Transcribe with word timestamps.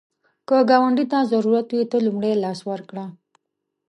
که 0.47 0.57
ګاونډي 0.69 1.05
ته 1.11 1.19
ضرورت 1.31 1.67
وي، 1.71 1.83
ته 1.91 1.97
لومړی 2.05 2.33
لاس 2.43 2.59
ورکړه 2.69 3.05